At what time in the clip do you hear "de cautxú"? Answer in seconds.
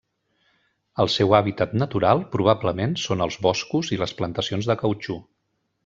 4.73-5.25